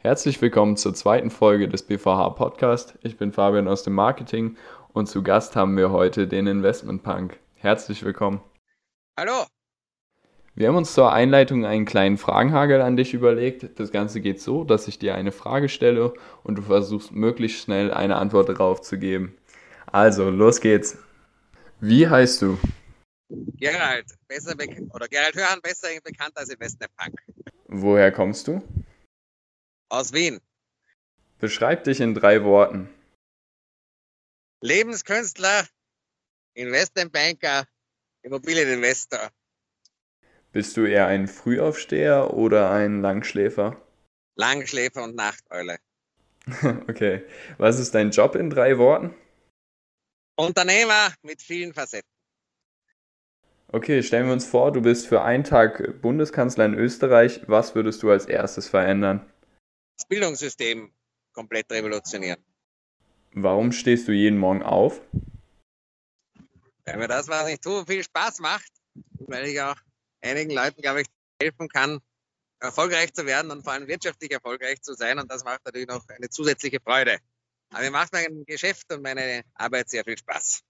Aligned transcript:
Herzlich 0.00 0.40
willkommen 0.40 0.76
zur 0.76 0.94
zweiten 0.94 1.28
Folge 1.28 1.68
des 1.68 1.82
BVH 1.82 2.30
Podcast. 2.30 2.96
Ich 3.02 3.16
bin 3.16 3.32
Fabian 3.32 3.66
aus 3.66 3.82
dem 3.82 3.94
Marketing 3.94 4.56
und 4.92 5.08
zu 5.08 5.24
Gast 5.24 5.56
haben 5.56 5.76
wir 5.76 5.90
heute 5.90 6.28
den 6.28 6.46
Investment 6.46 7.02
Punk. 7.02 7.40
Herzlich 7.56 8.04
willkommen. 8.04 8.40
Hallo. 9.18 9.44
Wir 10.54 10.68
haben 10.68 10.76
uns 10.76 10.94
zur 10.94 11.12
Einleitung 11.12 11.66
einen 11.66 11.84
kleinen 11.84 12.16
Fragenhagel 12.16 12.80
an 12.80 12.96
dich 12.96 13.12
überlegt. 13.12 13.80
Das 13.80 13.90
Ganze 13.90 14.20
geht 14.20 14.40
so, 14.40 14.62
dass 14.62 14.86
ich 14.86 15.00
dir 15.00 15.16
eine 15.16 15.32
Frage 15.32 15.68
stelle 15.68 16.14
und 16.44 16.58
du 16.58 16.62
versuchst 16.62 17.10
möglichst 17.10 17.60
schnell 17.64 17.92
eine 17.92 18.16
Antwort 18.16 18.48
darauf 18.48 18.80
zu 18.82 18.98
geben. 18.98 19.36
Also, 19.86 20.30
los 20.30 20.60
geht's. 20.60 20.96
Wie 21.80 22.06
heißt 22.06 22.40
du? 22.42 22.56
Gerald, 23.30 24.06
besser 24.28 24.54
oder 24.94 25.08
Gerald 25.08 25.34
Hörhan, 25.34 25.58
besser 25.60 25.88
bekannt 26.04 26.36
als 26.36 26.50
Investment 26.50 26.92
Punk. 26.96 27.20
Woher 27.66 28.12
kommst 28.12 28.46
du? 28.46 28.62
Aus 29.88 30.12
Wien. 30.12 30.40
Beschreib 31.38 31.84
dich 31.84 32.00
in 32.00 32.14
drei 32.14 32.44
Worten. 32.44 32.88
Lebenskünstler, 34.60 35.66
Investmentbanker, 36.54 37.64
Immobilieninvestor. 38.22 39.30
Bist 40.52 40.76
du 40.76 40.84
eher 40.84 41.06
ein 41.06 41.28
Frühaufsteher 41.28 42.34
oder 42.34 42.70
ein 42.70 43.00
Langschläfer? 43.00 43.80
Langschläfer 44.34 45.04
und 45.04 45.14
Nachteule. 45.14 45.78
okay. 46.88 47.24
Was 47.58 47.78
ist 47.78 47.94
dein 47.94 48.10
Job 48.10 48.34
in 48.34 48.50
drei 48.50 48.78
Worten? 48.78 49.14
Unternehmer 50.36 51.12
mit 51.22 51.42
vielen 51.42 51.74
Facetten. 51.74 52.08
Okay, 53.70 54.02
stellen 54.02 54.26
wir 54.26 54.32
uns 54.32 54.46
vor, 54.46 54.72
du 54.72 54.80
bist 54.80 55.06
für 55.06 55.22
einen 55.22 55.44
Tag 55.44 56.00
Bundeskanzler 56.00 56.64
in 56.64 56.74
Österreich. 56.74 57.42
Was 57.46 57.74
würdest 57.74 58.02
du 58.02 58.10
als 58.10 58.24
erstes 58.24 58.66
verändern? 58.68 59.30
Das 59.98 60.06
Bildungssystem 60.06 60.92
komplett 61.32 61.70
revolutionieren. 61.72 62.42
Warum 63.32 63.72
stehst 63.72 64.08
du 64.08 64.12
jeden 64.12 64.38
Morgen 64.38 64.62
auf? 64.62 65.00
Weil 66.84 66.96
mir 66.96 67.08
das, 67.08 67.28
was 67.28 67.48
ich 67.48 67.60
tue, 67.60 67.84
viel 67.84 68.02
Spaß 68.02 68.38
macht. 68.40 68.70
Weil 69.26 69.46
ich 69.46 69.60
auch 69.60 69.76
einigen 70.22 70.50
Leuten, 70.50 70.80
glaube 70.80 71.02
ich, 71.02 71.06
helfen 71.40 71.68
kann, 71.68 72.00
erfolgreich 72.60 73.12
zu 73.12 73.26
werden 73.26 73.50
und 73.50 73.62
vor 73.62 73.74
allem 73.74 73.86
wirtschaftlich 73.86 74.30
erfolgreich 74.30 74.80
zu 74.80 74.94
sein. 74.94 75.18
Und 75.18 75.30
das 75.30 75.44
macht 75.44 75.64
natürlich 75.64 75.88
noch 75.88 76.08
eine 76.08 76.28
zusätzliche 76.30 76.80
Freude. 76.80 77.18
Aber 77.70 77.82
mir 77.82 77.90
macht 77.90 78.12
mein 78.12 78.44
Geschäft 78.46 78.92
und 78.92 79.02
meine 79.02 79.42
Arbeit 79.54 79.90
sehr 79.90 80.04
viel 80.04 80.16
Spaß. 80.16 80.62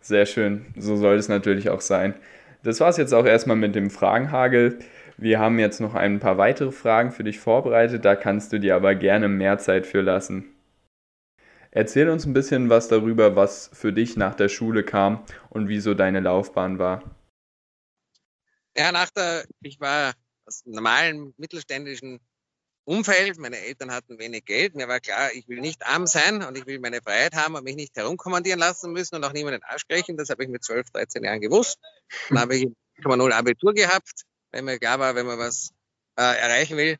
Sehr 0.00 0.26
schön. 0.26 0.74
So 0.76 0.96
soll 0.96 1.16
es 1.16 1.28
natürlich 1.28 1.70
auch 1.70 1.80
sein. 1.80 2.14
Das 2.62 2.80
war 2.80 2.90
es 2.90 2.96
jetzt 2.96 3.14
auch 3.14 3.24
erstmal 3.24 3.56
mit 3.56 3.74
dem 3.74 3.90
Fragenhagel. 3.90 4.80
Wir 5.18 5.38
haben 5.38 5.58
jetzt 5.58 5.80
noch 5.80 5.94
ein 5.94 6.20
paar 6.20 6.36
weitere 6.36 6.72
Fragen 6.72 7.10
für 7.10 7.24
dich 7.24 7.40
vorbereitet, 7.40 8.04
da 8.04 8.16
kannst 8.16 8.52
du 8.52 8.60
dir 8.60 8.76
aber 8.76 8.94
gerne 8.94 9.28
mehr 9.28 9.58
Zeit 9.58 9.86
für 9.86 10.02
lassen. 10.02 10.52
Erzähl 11.70 12.10
uns 12.10 12.26
ein 12.26 12.34
bisschen 12.34 12.68
was 12.68 12.88
darüber, 12.88 13.34
was 13.34 13.70
für 13.72 13.92
dich 13.92 14.16
nach 14.16 14.34
der 14.34 14.48
Schule 14.48 14.84
kam 14.84 15.24
und 15.48 15.68
wieso 15.68 15.94
deine 15.94 16.20
Laufbahn 16.20 16.78
war. 16.78 17.02
Ja, 18.76 18.92
nach 18.92 19.10
der, 19.10 19.44
ich 19.62 19.80
war 19.80 20.12
aus 20.44 20.62
einem 20.64 20.74
normalen 20.74 21.34
mittelständischen 21.38 22.20
Umfeld. 22.84 23.38
Meine 23.38 23.58
Eltern 23.58 23.90
hatten 23.92 24.18
wenig 24.18 24.44
Geld. 24.44 24.74
Mir 24.74 24.86
war 24.86 25.00
klar, 25.00 25.30
ich 25.32 25.48
will 25.48 25.60
nicht 25.60 25.84
arm 25.86 26.06
sein 26.06 26.42
und 26.42 26.56
ich 26.58 26.66
will 26.66 26.78
meine 26.78 27.00
Freiheit 27.00 27.34
haben 27.34 27.54
und 27.54 27.64
mich 27.64 27.76
nicht 27.76 27.96
herumkommandieren 27.96 28.60
lassen 28.60 28.92
müssen 28.92 29.16
und 29.16 29.24
auch 29.24 29.32
niemanden 29.32 29.62
Arsch 29.64 29.86
brechen. 29.86 30.16
Das 30.18 30.28
habe 30.28 30.44
ich 30.44 30.50
mit 30.50 30.62
12, 30.62 30.90
13 30.90 31.24
Jahren 31.24 31.40
gewusst. 31.40 31.78
Dann 32.28 32.38
habe 32.38 32.56
ich 32.56 32.68
0 33.02 33.32
Abitur 33.32 33.72
gehabt 33.72 34.24
weil 34.56 34.62
mir 34.62 34.78
klar 34.78 34.98
war, 34.98 35.14
wenn 35.14 35.26
man 35.26 35.38
was 35.38 35.74
äh, 36.18 36.22
erreichen 36.22 36.78
will, 36.78 36.96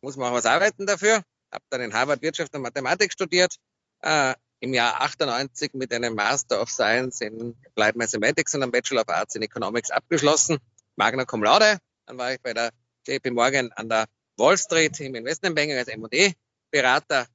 muss 0.00 0.16
man 0.16 0.30
auch 0.30 0.36
was 0.36 0.46
arbeiten 0.46 0.86
dafür. 0.86 1.22
Habe 1.52 1.64
dann 1.68 1.82
in 1.82 1.92
Harvard 1.92 2.22
Wirtschaft 2.22 2.54
und 2.54 2.62
Mathematik 2.62 3.12
studiert, 3.12 3.56
äh, 4.00 4.34
im 4.60 4.72
Jahr 4.72 5.02
98 5.02 5.74
mit 5.74 5.92
einem 5.92 6.14
Master 6.14 6.62
of 6.62 6.70
Science 6.70 7.20
in 7.20 7.54
Applied 7.66 7.96
Mathematics 7.96 8.54
und 8.54 8.62
einem 8.62 8.72
Bachelor 8.72 9.02
of 9.02 9.08
Arts 9.10 9.34
in 9.34 9.42
Economics 9.42 9.90
abgeschlossen, 9.90 10.56
Magna 10.96 11.26
Cum 11.26 11.42
Laude. 11.42 11.76
Dann 12.06 12.16
war 12.16 12.32
ich 12.32 12.40
bei 12.40 12.54
der 12.54 12.70
JP 13.06 13.32
Morgan 13.32 13.70
an 13.72 13.90
der 13.90 14.06
Wall 14.38 14.56
Street 14.56 14.98
im 15.00 15.14
Investmentbanking 15.14 15.76
als 15.76 15.88
M&E-Berater. 15.88 17.26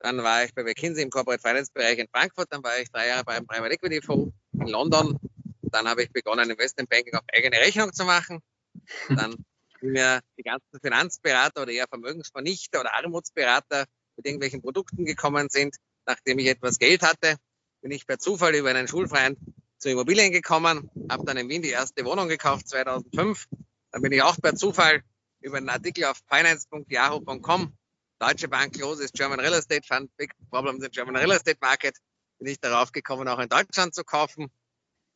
Dann 0.00 0.22
war 0.22 0.44
ich 0.44 0.54
bei 0.54 0.62
McKinsey 0.62 1.02
im 1.02 1.08
Corporate 1.08 1.40
Finance 1.40 1.72
Bereich 1.72 1.98
in 1.98 2.08
Frankfurt. 2.12 2.48
Dann 2.50 2.62
war 2.62 2.78
ich 2.78 2.90
drei 2.90 3.08
Jahre 3.08 3.24
beim 3.24 3.46
Private 3.46 3.72
Equity 3.72 4.02
Fonds 4.02 4.34
in 4.52 4.66
London. 4.66 5.18
Dann 5.62 5.88
habe 5.88 6.02
ich 6.02 6.12
begonnen, 6.12 6.50
Investmentbanking 6.50 7.14
auf 7.14 7.24
eigene 7.32 7.56
Rechnung 7.56 7.90
zu 7.94 8.04
machen. 8.04 8.42
Dann 9.08 9.44
mir 9.80 10.20
die 10.38 10.42
ganzen 10.42 10.80
Finanzberater 10.80 11.62
oder 11.62 11.72
eher 11.72 11.88
Vermögensvernichter 11.88 12.80
oder 12.80 12.94
Armutsberater 12.94 13.84
mit 14.16 14.26
irgendwelchen 14.26 14.62
Produkten 14.62 15.04
gekommen 15.04 15.48
sind. 15.50 15.76
Nachdem 16.06 16.38
ich 16.38 16.46
etwas 16.46 16.78
Geld 16.78 17.02
hatte, 17.02 17.36
bin 17.82 17.90
ich 17.90 18.06
per 18.06 18.18
Zufall 18.18 18.54
über 18.54 18.70
einen 18.70 18.88
Schulfreund 18.88 19.38
zu 19.78 19.90
Immobilien 19.90 20.32
gekommen, 20.32 20.90
habe 21.10 21.24
dann 21.24 21.36
in 21.36 21.48
Wien 21.48 21.62
die 21.62 21.70
erste 21.70 22.04
Wohnung 22.04 22.28
gekauft 22.28 22.68
2005. 22.68 23.46
Dann 23.90 24.02
bin 24.02 24.12
ich 24.12 24.22
auch 24.22 24.36
per 24.40 24.54
Zufall 24.54 25.02
über 25.40 25.58
einen 25.58 25.68
Artikel 25.68 26.04
auf 26.04 26.20
finance.yahoo.com 26.28 27.76
Deutsche 28.18 28.48
Bank 28.48 28.74
closes 28.74 29.12
German 29.12 29.40
Real 29.40 29.52
Estate 29.52 29.86
Fund, 29.86 30.10
Big 30.16 30.32
Problems 30.48 30.82
in 30.82 30.90
German 30.90 31.16
Real 31.16 31.32
Estate 31.32 31.58
Market, 31.60 31.98
bin 32.38 32.48
ich 32.48 32.60
darauf 32.60 32.92
gekommen, 32.92 33.28
auch 33.28 33.38
in 33.38 33.48
Deutschland 33.48 33.94
zu 33.94 34.04
kaufen. 34.04 34.50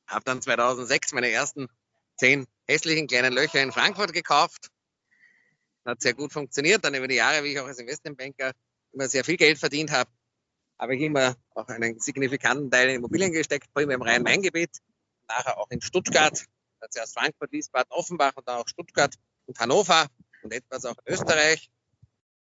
Habe 0.06 0.24
dann 0.24 0.42
2006 0.42 1.12
meine 1.12 1.30
ersten 1.30 1.68
zehn 2.18 2.46
hässlichen 2.66 3.06
kleinen 3.06 3.32
Löcher 3.32 3.62
in 3.62 3.72
Frankfurt 3.72 4.12
gekauft. 4.12 4.68
Hat 5.84 6.02
sehr 6.02 6.14
gut 6.14 6.32
funktioniert. 6.32 6.84
Dann 6.84 6.94
über 6.94 7.08
die 7.08 7.14
Jahre, 7.14 7.42
wie 7.44 7.52
ich 7.52 7.60
auch 7.60 7.66
als 7.66 7.78
Investmentbanker 7.78 8.52
immer 8.92 9.08
sehr 9.08 9.24
viel 9.24 9.36
Geld 9.36 9.58
verdient 9.58 9.90
habe, 9.90 10.10
habe 10.78 10.94
ich 10.94 11.02
immer 11.02 11.34
auch 11.54 11.66
einen 11.68 11.98
signifikanten 11.98 12.70
Teil 12.70 12.90
in 12.90 12.96
Immobilien 12.96 13.32
gesteckt, 13.32 13.72
primär 13.72 13.96
im 13.96 14.02
Rhein-Main-Gebiet, 14.02 14.78
nachher 15.28 15.58
auch 15.58 15.70
in 15.70 15.80
Stuttgart, 15.80 16.44
zuerst 16.90 17.14
Frankfurt, 17.14 17.50
Wiesbaden, 17.52 17.90
Offenbach 17.90 18.32
und 18.36 18.46
dann 18.46 18.58
auch 18.58 18.68
Stuttgart 18.68 19.14
und 19.46 19.58
Hannover 19.58 20.06
und 20.42 20.52
etwas 20.52 20.84
auch 20.84 20.94
in 21.04 21.14
Österreich. 21.14 21.70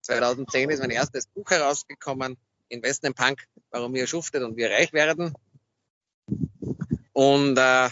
2010 0.01 0.69
ist 0.69 0.79
mein 0.79 0.91
erstes 0.91 1.27
Buch 1.27 1.49
herausgekommen, 1.49 2.37
Investment 2.69 3.15
Punk, 3.15 3.45
warum 3.69 3.93
wir 3.93 4.07
schuftet 4.07 4.43
und 4.43 4.57
wir 4.57 4.69
reich 4.69 4.91
werden. 4.93 5.33
Und 7.13 7.57
äh, 7.57 7.89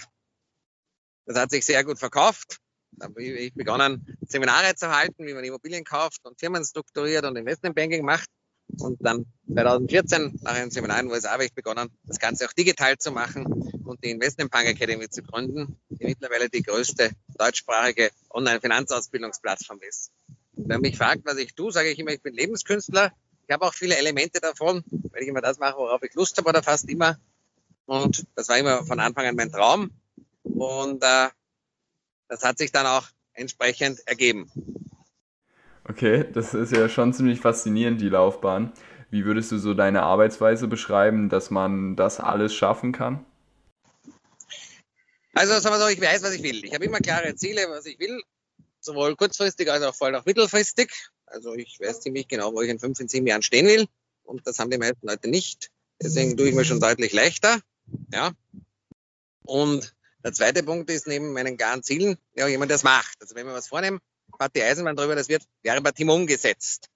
das 1.26 1.38
hat 1.38 1.52
sich 1.52 1.66
sehr 1.66 1.84
gut 1.84 2.00
verkauft. 2.00 2.58
Da 2.92 3.06
habe 3.06 3.24
ich 3.24 3.54
begonnen, 3.54 4.18
Seminare 4.28 4.76
zu 4.76 4.96
halten, 4.96 5.26
wie 5.26 5.34
man 5.34 5.44
Immobilien 5.44 5.84
kauft 5.84 6.20
und 6.24 6.40
Firmen 6.40 6.64
strukturiert 6.64 7.26
und 7.26 7.36
Investmentbanking 7.36 8.06
macht. 8.06 8.30
Und 8.80 8.98
dann 9.02 9.26
2014, 9.52 10.40
nach 10.42 10.54
einem 10.54 10.72
Seminar 10.72 11.00
in 11.00 11.08
den 11.08 11.14
USA, 11.14 11.32
habe 11.32 11.46
ich 11.46 11.54
begonnen, 11.54 11.90
das 12.04 12.20
Ganze 12.20 12.46
auch 12.46 12.54
digital 12.54 12.98
zu 12.98 13.12
machen 13.12 13.46
und 13.84 14.04
die 14.04 14.12
Investment 14.12 14.52
Bank 14.52 14.68
Academy 14.68 15.10
zu 15.10 15.22
gründen, 15.22 15.80
die 15.90 16.06
mittlerweile 16.06 16.50
die 16.50 16.64
größte 16.64 17.12
deutschsprachige 17.38 18.12
Online-Finanzausbildungsplattform 18.30 19.80
ist. 19.88 20.12
Und 20.56 20.70
wenn 20.70 20.82
mich 20.82 20.98
fragt, 20.98 21.26
was 21.26 21.38
ich 21.38 21.54
tue, 21.54 21.72
sage 21.72 21.90
ich 21.90 22.00
immer, 22.00 22.12
ich 22.12 22.22
bin 22.22 22.34
Lebenskünstler. 22.34 23.12
Ich 23.48 23.54
habe 23.54 23.66
auch 23.66 23.74
viele 23.74 23.98
Elemente 23.98 24.40
davon, 24.40 24.84
weil 25.12 25.24
ich 25.24 25.28
immer 25.28 25.42
das 25.42 25.60
mache, 25.60 25.78
worauf 25.78 26.02
ich 26.04 26.14
Lust 26.14 26.38
habe 26.38 26.50
oder 26.50 26.64
fast 26.64 26.90
immer. 26.90 27.20
Und 27.86 28.26
das 28.36 28.48
war 28.48 28.58
immer 28.58 28.86
von 28.86 29.00
Anfang 29.00 29.26
an 29.26 29.36
mein 29.36 29.52
Traum. 29.52 29.92
Und 30.44 31.04
äh, 31.04 31.30
das 32.28 32.44
hat 32.44 32.58
sich 32.58 32.72
dann 32.72 32.86
auch 32.86 33.08
entsprechend 33.34 34.00
ergeben. 34.08 34.52
Okay, 35.86 36.26
das 36.32 36.54
ist 36.54 36.72
ja 36.72 36.88
schon 36.88 37.14
ziemlich 37.14 37.40
faszinierend, 37.40 38.00
die 38.00 38.10
Laufbahn. 38.10 38.72
Wie 39.10 39.26
würdest 39.26 39.52
du 39.52 39.58
so 39.58 39.74
deine 39.74 40.04
Arbeitsweise 40.04 40.68
beschreiben, 40.68 41.30
dass 41.30 41.52
man 41.52 41.96
das 41.96 42.20
alles 42.20 42.54
schaffen 42.54 42.94
kann? 42.94 43.26
Also 45.34 45.60
sagen 45.60 45.76
wir 45.76 45.80
so, 45.80 45.88
ich 45.88 46.02
weiß, 46.02 46.24
was 46.24 46.34
ich 46.34 46.44
will. 46.44 46.64
Ich 46.64 46.74
habe 46.74 46.86
immer 46.86 47.00
klare 47.00 47.36
Ziele, 47.36 47.68
was 47.70 47.86
ich 47.86 48.00
will, 48.00 48.22
sowohl 48.80 49.16
kurzfristig 49.16 49.72
als 49.72 49.84
auch 49.84 49.96
vor 49.96 50.08
allem 50.08 50.16
auch 50.16 50.26
mittelfristig. 50.26 50.92
Also 51.26 51.54
ich 51.56 51.80
weiß 51.80 52.02
ziemlich 52.02 52.28
genau, 52.28 52.54
wo 52.54 52.62
ich 52.62 52.70
in 52.70 52.80
fünf, 52.80 53.00
in 53.00 53.08
sieben 53.08 53.28
Jahren 53.28 53.42
stehen 53.42 53.68
will. 53.68 53.88
Und 54.24 54.48
das 54.48 54.60
haben 54.60 54.72
die 54.72 54.78
meisten 54.78 55.06
Leute 55.08 55.30
nicht. 55.30 55.72
Deswegen 56.02 56.38
tue 56.38 56.50
ich 56.50 56.56
mir 56.56 56.66
schon 56.66 56.80
deutlich 56.80 57.14
leichter. 57.14 57.60
Ja. 58.12 58.32
Und 59.44 59.94
der 60.24 60.32
zweite 60.32 60.64
Punkt 60.64 60.90
ist 60.90 61.08
neben 61.08 61.34
meinen 61.34 61.58
klaren 61.58 61.84
Zielen 61.84 62.18
ja 62.36 62.48
jemand, 62.48 62.72
der 62.72 62.78
es 62.78 62.84
macht. 62.84 63.22
Also 63.22 63.36
wenn 63.36 63.46
wir 63.46 63.54
was 63.54 63.68
vornehmen, 63.68 64.00
hat 64.40 64.56
die 64.56 64.64
Eisenbahn 64.64 64.96
darüber, 64.96 65.16
das 65.16 65.28
wird 65.28 65.44
Team 65.96 66.10
umgesetzt. 66.10 66.90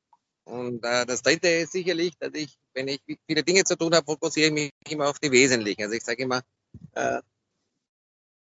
Und 0.46 0.84
äh, 0.86 1.06
das 1.06 1.22
dritte 1.24 1.50
ist 1.50 1.74
sicherlich, 1.74 2.18
dass 2.20 2.34
ich, 2.34 2.58
wenn 2.74 2.88
ich 2.88 3.02
viele 3.28 3.44
Dinge 3.44 3.66
zu 3.66 3.76
tun 3.76 3.94
habe, 3.94 4.06
fokussiere 4.06 4.48
ich 4.48 4.54
mich 4.54 4.72
immer 4.88 5.10
auf 5.10 5.20
die 5.20 5.32
Wesentlichen. 5.32 5.84
Also 5.84 5.96
ich 5.96 6.04
sage 6.04 6.24
immer, 6.24 6.42
äh, 6.94 7.22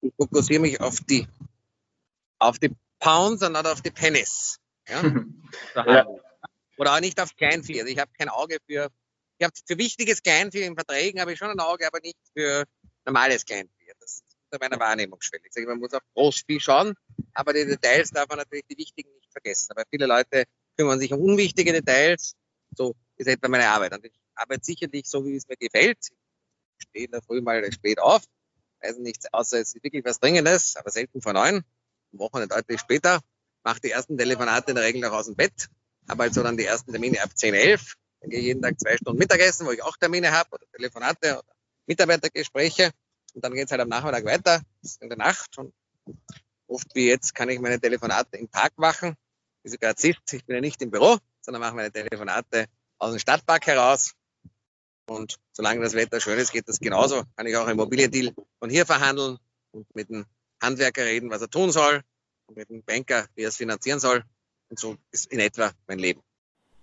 ich 0.02 0.12
fokussiere 0.16 0.60
mich 0.60 0.80
auf 0.80 1.00
die, 1.00 1.26
auf 2.38 2.60
die 2.60 2.70
Pounds 3.00 3.42
und 3.42 3.52
nicht 3.52 3.66
auf 3.66 3.82
die 3.82 3.90
Pennies. 3.90 4.60
Ja? 4.88 5.02
ja. 5.74 6.06
Oder 6.76 6.94
auch 6.94 7.00
nicht 7.00 7.20
auf 7.20 7.34
Kleinvieh. 7.34 7.80
Also 7.80 7.92
ich 7.92 7.98
habe 7.98 8.12
kein 8.16 8.28
Auge 8.28 8.58
für, 8.66 8.88
ich 9.38 9.44
habe 9.44 9.54
für 9.66 9.76
wichtiges 9.76 10.22
Kleinvieh 10.22 10.62
in 10.62 10.76
Verträgen 10.76 11.20
habe 11.20 11.32
ich 11.32 11.38
schon 11.38 11.50
ein 11.50 11.58
Auge, 11.58 11.88
aber 11.88 11.98
nicht 12.00 12.18
für 12.34 12.64
normales 13.04 13.44
Kleinvieh 13.44 13.76
unter 14.50 14.64
meiner 14.64 14.80
Wahrnehmungsschwelle. 14.80 15.44
Ich 15.46 15.52
sage, 15.52 15.66
man 15.66 15.78
muss 15.78 15.92
auf 15.92 16.02
Großvieh 16.14 16.60
schauen, 16.60 16.94
aber 17.34 17.52
die 17.52 17.66
Details 17.66 18.10
darf 18.10 18.28
man 18.28 18.38
natürlich 18.38 18.64
die 18.70 18.78
wichtigen 18.78 19.10
nicht 19.14 19.32
vergessen. 19.32 19.72
Aber 19.72 19.84
viele 19.90 20.06
Leute 20.06 20.44
kümmern 20.76 20.98
sich 20.98 21.12
um 21.12 21.20
unwichtige 21.20 21.72
Details. 21.72 22.34
So 22.74 22.94
ist 23.16 23.26
etwa 23.26 23.48
meine 23.48 23.68
Arbeit. 23.68 23.92
Und 23.92 24.04
ich 24.04 24.12
arbeite 24.34 24.64
sicherlich 24.64 25.06
so, 25.06 25.24
wie 25.24 25.36
es 25.36 25.48
mir 25.48 25.56
gefällt. 25.56 25.98
Ich 26.78 26.86
stehe 26.88 27.06
in 27.06 27.12
der 27.12 27.22
Früh 27.22 27.40
mal 27.40 27.70
spät 27.72 27.98
auf. 27.98 28.22
Weiß 28.82 28.98
nicht, 28.98 29.32
außer 29.32 29.58
es 29.58 29.74
ist 29.74 29.82
wirklich 29.82 30.04
was 30.04 30.20
Dringendes, 30.20 30.76
aber 30.76 30.90
selten 30.90 31.20
vor 31.22 31.32
neun. 31.32 31.64
Am 32.12 32.18
Wochenende 32.18 32.54
deutlich 32.54 32.80
später. 32.80 33.20
Mache 33.64 33.80
die 33.80 33.90
ersten 33.90 34.16
Telefonate 34.16 34.70
in 34.70 34.76
der 34.76 34.84
Regel 34.84 35.00
noch 35.00 35.12
aus 35.12 35.26
dem 35.26 35.34
Bett. 35.34 35.68
Habe 36.08 36.24
also 36.24 36.42
dann 36.42 36.56
die 36.56 36.64
ersten 36.64 36.92
Termine 36.92 37.22
ab 37.22 37.30
10, 37.34 37.54
11. 37.54 37.94
Dann 38.20 38.30
gehe 38.30 38.38
ich 38.38 38.46
jeden 38.46 38.62
Tag 38.62 38.78
zwei 38.78 38.96
Stunden 38.96 39.18
Mittagessen, 39.18 39.66
wo 39.66 39.72
ich 39.72 39.82
auch 39.82 39.96
Termine 39.96 40.30
habe 40.30 40.50
oder 40.52 40.66
Telefonate 40.72 41.38
oder 41.38 41.52
Mitarbeitergespräche. 41.86 42.92
Und 43.36 43.44
dann 43.44 43.52
geht 43.52 43.66
es 43.66 43.70
halt 43.70 43.82
am 43.82 43.88
Nachmittag 43.88 44.24
weiter, 44.24 44.62
in 45.00 45.10
der 45.10 45.18
Nacht. 45.18 45.58
Und 45.58 45.74
oft 46.68 46.86
wie 46.94 47.06
jetzt 47.06 47.34
kann 47.34 47.50
ich 47.50 47.60
meine 47.60 47.78
Telefonate 47.78 48.38
im 48.38 48.48
Park 48.48 48.72
machen. 48.78 49.14
Wie 49.62 49.68
sogar 49.68 49.90
erzählt, 49.90 50.18
ich 50.32 50.46
bin 50.46 50.54
ja 50.54 50.62
nicht 50.62 50.80
im 50.80 50.90
Büro, 50.90 51.18
sondern 51.42 51.60
mache 51.60 51.74
meine 51.74 51.92
Telefonate 51.92 52.64
aus 52.98 53.10
dem 53.10 53.18
Stadtpark 53.18 53.66
heraus. 53.66 54.14
Und 55.06 55.36
solange 55.52 55.82
das 55.82 55.92
Wetter 55.92 56.18
schön 56.18 56.38
ist, 56.38 56.50
geht 56.50 56.66
das 56.66 56.80
genauso. 56.80 57.24
Kann 57.36 57.46
ich 57.46 57.54
auch 57.56 57.66
einen 57.66 57.78
Immobiliendeal 57.78 58.32
von 58.58 58.70
hier 58.70 58.86
verhandeln 58.86 59.36
und 59.72 59.86
mit 59.94 60.08
dem 60.08 60.24
Handwerker 60.62 61.04
reden, 61.04 61.28
was 61.28 61.42
er 61.42 61.50
tun 61.50 61.70
soll, 61.70 62.00
und 62.46 62.56
mit 62.56 62.70
dem 62.70 62.82
Banker, 62.84 63.26
wie 63.34 63.42
er 63.42 63.50
es 63.50 63.56
finanzieren 63.56 64.00
soll. 64.00 64.24
Und 64.70 64.78
so 64.78 64.96
ist 65.10 65.30
in 65.30 65.40
etwa 65.40 65.72
mein 65.86 65.98
Leben. 65.98 66.22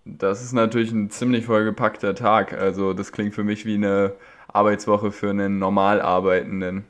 Das 0.05 0.43
ist 0.43 0.53
natürlich 0.53 0.91
ein 0.91 1.09
ziemlich 1.09 1.45
vollgepackter 1.45 2.13
Tag. 2.13 2.53
Also 2.53 2.93
das 2.93 3.11
klingt 3.11 3.33
für 3.33 3.43
mich 3.43 3.65
wie 3.65 3.75
eine 3.75 4.15
Arbeitswoche 4.53 5.11
für 5.11 5.31
einen 5.31 5.59
normal 5.59 6.01
Arbeitenden. 6.01 6.85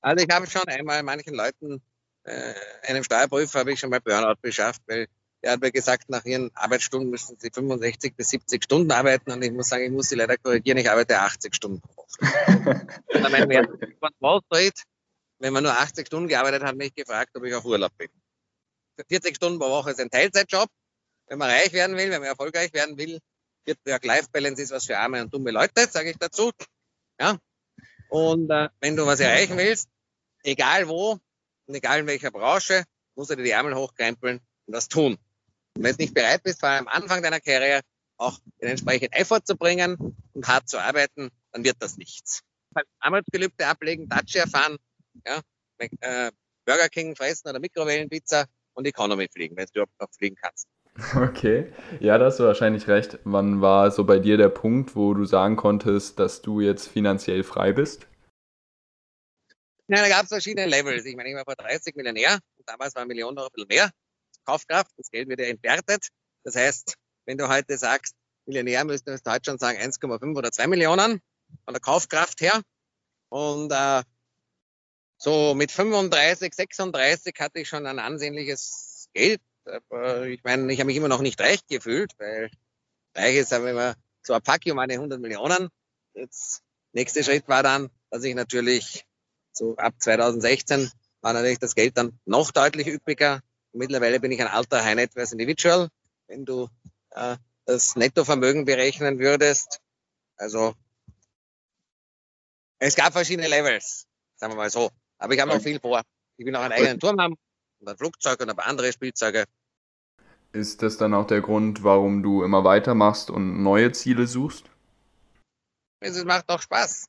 Also 0.00 0.24
ich 0.24 0.34
habe 0.34 0.46
schon 0.48 0.66
einmal 0.66 1.02
manchen 1.02 1.34
Leuten, 1.34 1.80
äh, 2.24 2.54
einem 2.82 3.04
Steuerprüfer 3.04 3.60
habe 3.60 3.72
ich 3.72 3.80
schon 3.80 3.90
mal 3.90 4.00
Burnout 4.00 4.40
beschafft, 4.42 4.82
weil 4.86 5.06
der 5.42 5.52
hat 5.52 5.60
mir 5.60 5.72
gesagt, 5.72 6.08
nach 6.08 6.24
ihren 6.24 6.50
Arbeitsstunden 6.54 7.10
müssen 7.10 7.36
sie 7.38 7.50
65 7.52 8.14
bis 8.16 8.30
70 8.30 8.62
Stunden 8.62 8.90
arbeiten 8.92 9.30
und 9.32 9.42
ich 9.42 9.50
muss 9.52 9.68
sagen, 9.68 9.84
ich 9.84 9.90
muss 9.90 10.08
sie 10.08 10.14
leider 10.14 10.36
korrigieren, 10.36 10.78
ich 10.78 10.90
arbeite 10.90 11.18
80 11.18 11.54
Stunden 11.54 11.80
pro 11.80 11.96
Woche. 11.96 12.18
und 13.14 13.22
mein 13.22 13.48
Wert 13.48 13.68
von 13.98 14.10
Wall 14.20 14.40
Street, 14.46 14.82
wenn 15.38 15.52
man 15.52 15.64
nur 15.64 15.72
80 15.72 16.06
Stunden 16.06 16.28
gearbeitet 16.28 16.62
hat, 16.62 16.76
mich 16.76 16.94
gefragt, 16.94 17.30
ob 17.34 17.44
ich 17.44 17.54
auf 17.54 17.64
Urlaub 17.64 17.96
bin. 17.98 18.08
40 19.08 19.34
Stunden 19.34 19.58
pro 19.58 19.68
Woche 19.70 19.90
ist 19.90 20.00
ein 20.00 20.10
Teilzeitjob. 20.10 20.68
Wenn 21.26 21.38
man 21.38 21.50
reich 21.50 21.72
werden 21.72 21.96
will, 21.96 22.10
wenn 22.10 22.20
man 22.20 22.28
erfolgreich 22.28 22.72
werden 22.72 22.96
will, 22.98 23.18
Work-Life-Balance 23.66 24.62
ist 24.62 24.70
was 24.70 24.86
für 24.86 24.98
arme 24.98 25.22
und 25.22 25.32
dumme 25.32 25.50
Leute, 25.50 25.86
sage 25.88 26.10
ich 26.10 26.16
dazu. 26.18 26.50
Ja. 27.20 27.38
Und 28.08 28.50
äh, 28.50 28.68
wenn 28.80 28.96
du 28.96 29.06
was 29.06 29.20
erreichen 29.20 29.56
willst, 29.56 29.88
egal 30.42 30.88
wo 30.88 31.18
und 31.66 31.74
egal 31.74 32.00
in 32.00 32.06
welcher 32.06 32.30
Branche, 32.30 32.84
musst 33.14 33.30
du 33.30 33.36
dir 33.36 33.44
die 33.44 33.50
Ärmel 33.50 33.74
hochkrempeln 33.74 34.40
und 34.66 34.72
das 34.72 34.88
tun. 34.88 35.18
Und 35.74 35.82
wenn 35.82 35.96
du 35.96 36.02
nicht 36.02 36.14
bereit 36.14 36.42
bist, 36.42 36.60
vor 36.60 36.68
allem 36.68 36.88
am 36.88 37.02
Anfang 37.02 37.22
deiner 37.22 37.40
Karriere 37.40 37.80
auch 38.16 38.38
den 38.60 38.68
entsprechenden 38.68 39.12
Effort 39.12 39.42
zu 39.44 39.56
bringen 39.56 40.16
und 40.32 40.48
hart 40.48 40.68
zu 40.68 40.78
arbeiten, 40.78 41.30
dann 41.52 41.64
wird 41.64 41.76
das 41.80 41.96
nichts. 41.96 42.42
Arbeitsgelübde 43.00 43.66
ablegen, 43.66 44.08
Dacia 44.08 44.46
fahren, 44.46 44.78
ja, 45.26 45.40
äh, 45.78 46.30
Burger 46.64 46.88
King 46.88 47.16
fressen 47.16 47.48
oder 47.48 47.58
Mikrowellenpizza 47.58 48.46
und 48.74 48.86
Economy 48.86 49.28
fliegen, 49.32 49.56
wenn 49.56 49.66
du 49.66 49.80
überhaupt 49.80 50.00
noch 50.00 50.10
fliegen 50.16 50.36
kannst. 50.36 50.68
Okay, 51.16 51.72
ja, 52.00 52.18
da 52.18 52.26
hast 52.26 52.38
du 52.38 52.44
wahrscheinlich 52.44 52.86
recht. 52.86 53.18
Wann 53.24 53.60
war 53.60 53.90
so 53.90 54.04
bei 54.04 54.18
dir 54.18 54.36
der 54.36 54.48
Punkt, 54.48 54.94
wo 54.94 55.14
du 55.14 55.24
sagen 55.24 55.56
konntest, 55.56 56.18
dass 56.18 56.42
du 56.42 56.60
jetzt 56.60 56.88
finanziell 56.88 57.44
frei 57.44 57.72
bist? 57.72 58.06
Ja, 59.88 60.02
da 60.02 60.08
gab 60.08 60.24
es 60.24 60.28
verschiedene 60.28 60.66
Levels. 60.66 61.04
Ich 61.04 61.16
meine, 61.16 61.30
ich 61.30 61.34
war 61.34 61.44
vor 61.44 61.56
30 61.56 61.96
Millionär 61.96 62.38
und 62.56 62.68
damals 62.68 62.94
war 62.94 63.02
eine 63.02 63.08
Million 63.08 63.34
noch 63.34 63.44
ein 63.44 63.52
bisschen 63.52 63.68
mehr 63.68 63.90
Kaufkraft. 64.44 64.90
Das 64.96 65.10
Geld 65.10 65.28
wird 65.28 65.40
ja 65.40 65.46
entwertet. 65.46 66.08
Das 66.44 66.56
heißt, 66.56 66.94
wenn 67.26 67.38
du 67.38 67.48
heute 67.48 67.78
sagst, 67.78 68.14
Millionär, 68.46 68.84
müsste 68.84 69.16
du 69.16 69.30
heute 69.30 69.50
schon 69.50 69.58
sagen 69.58 69.78
1,5 69.78 70.36
oder 70.36 70.50
2 70.50 70.66
Millionen 70.66 71.20
von 71.64 71.74
der 71.74 71.80
Kaufkraft 71.80 72.40
her. 72.40 72.62
Und 73.28 73.72
äh, 73.72 74.02
so 75.16 75.54
mit 75.54 75.70
35, 75.70 76.52
36 76.54 77.34
hatte 77.38 77.60
ich 77.60 77.68
schon 77.68 77.86
ein 77.86 77.98
ansehnliches 77.98 79.08
Geld. 79.14 79.40
Aber 79.64 80.26
ich 80.26 80.42
meine, 80.44 80.72
ich 80.72 80.80
habe 80.80 80.86
mich 80.86 80.96
immer 80.96 81.08
noch 81.08 81.20
nicht 81.20 81.40
reich 81.40 81.66
gefühlt, 81.66 82.12
weil 82.18 82.50
reich 83.14 83.36
ist 83.36 83.52
aber 83.52 83.70
immer 83.70 83.94
so 84.22 84.34
ein 84.34 84.42
Pack 84.42 84.62
um 84.66 84.78
eine 84.78 84.94
100 84.94 85.20
Millionen. 85.20 85.68
Jetzt, 86.14 86.62
nächster 86.92 87.22
Schritt 87.22 87.48
war 87.48 87.62
dann, 87.62 87.90
dass 88.10 88.24
ich 88.24 88.34
natürlich 88.34 89.06
so 89.52 89.76
ab 89.76 89.94
2016 89.98 90.90
war 91.20 91.32
natürlich 91.32 91.58
das 91.58 91.74
Geld 91.74 91.96
dann 91.96 92.18
noch 92.24 92.50
deutlich 92.50 92.88
üppiger. 92.88 93.40
Mittlerweile 93.72 94.20
bin 94.20 94.32
ich 94.32 94.40
ein 94.40 94.48
alter 94.48 94.84
High 94.84 94.96
Net 94.96 95.16
Worth 95.16 95.32
Individual. 95.32 95.88
Wenn 96.26 96.44
du 96.44 96.68
äh, 97.10 97.36
das 97.64 97.96
Nettovermögen 97.96 98.64
berechnen 98.64 99.18
würdest, 99.18 99.80
also 100.36 100.74
es 102.78 102.96
gab 102.96 103.12
verschiedene 103.12 103.48
Levels, 103.48 104.06
sagen 104.36 104.52
wir 104.52 104.56
mal 104.56 104.70
so. 104.70 104.90
Aber 105.18 105.34
ich 105.34 105.40
habe 105.40 105.52
noch 105.52 105.62
viel 105.62 105.78
vor. 105.78 106.02
Ich 106.36 106.44
will 106.44 106.52
noch 106.52 106.62
einen 106.62 106.72
eigenen 106.72 106.98
Turm 106.98 107.20
haben 107.20 107.36
und 107.82 107.88
ein 107.88 107.96
Flugzeug 107.96 108.40
und 108.40 108.48
ein 108.48 108.56
paar 108.56 108.66
andere 108.66 108.92
Spielzeuge. 108.92 109.44
Ist 110.52 110.82
das 110.82 110.96
dann 110.96 111.14
auch 111.14 111.26
der 111.26 111.40
Grund, 111.40 111.82
warum 111.82 112.22
du 112.22 112.42
immer 112.42 112.62
weitermachst 112.64 113.30
und 113.30 113.62
neue 113.62 113.92
Ziele 113.92 114.26
suchst? 114.26 114.66
Es 116.00 116.24
macht 116.24 116.48
auch 116.48 116.60
Spaß. 116.60 117.06